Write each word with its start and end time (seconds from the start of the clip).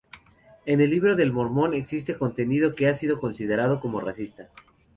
En 0.65 0.81
el 0.81 0.89
Libro 0.89 1.15
de 1.15 1.27
Mormón 1.31 1.75
existe 1.75 2.17
contenido 2.17 2.73
que 2.73 2.87
ha 2.87 2.95
sido 2.95 3.19
considerado 3.19 3.79
como 3.79 4.01
racista. 4.01 4.49